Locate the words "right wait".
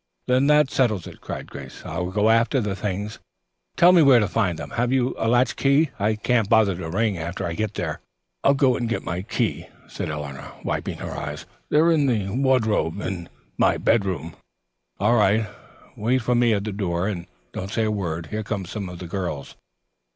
15.13-16.23